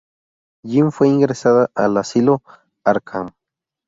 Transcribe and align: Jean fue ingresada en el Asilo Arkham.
Jean 0.63 0.91
fue 0.91 1.09
ingresada 1.09 1.69
en 1.75 1.85
el 1.85 1.97
Asilo 1.97 2.41
Arkham. 2.83 3.29